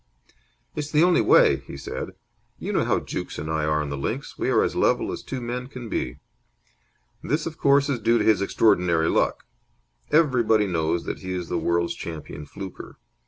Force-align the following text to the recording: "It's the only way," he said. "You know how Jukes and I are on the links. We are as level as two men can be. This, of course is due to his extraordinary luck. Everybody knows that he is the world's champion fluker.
"It's 0.75 0.89
the 0.89 1.03
only 1.03 1.21
way," 1.21 1.57
he 1.67 1.77
said. 1.77 2.13
"You 2.57 2.73
know 2.73 2.83
how 2.83 3.01
Jukes 3.01 3.37
and 3.37 3.51
I 3.51 3.65
are 3.65 3.83
on 3.83 3.91
the 3.91 3.97
links. 3.99 4.35
We 4.35 4.49
are 4.49 4.63
as 4.63 4.75
level 4.75 5.11
as 5.11 5.21
two 5.21 5.39
men 5.39 5.67
can 5.67 5.89
be. 5.89 6.17
This, 7.21 7.45
of 7.45 7.59
course 7.59 7.87
is 7.87 7.99
due 7.99 8.17
to 8.17 8.25
his 8.25 8.41
extraordinary 8.41 9.09
luck. 9.09 9.43
Everybody 10.09 10.65
knows 10.65 11.03
that 11.03 11.19
he 11.19 11.33
is 11.33 11.49
the 11.49 11.59
world's 11.59 11.93
champion 11.93 12.47
fluker. 12.47 12.97